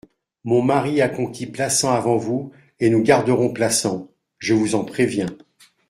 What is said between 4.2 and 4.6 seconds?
je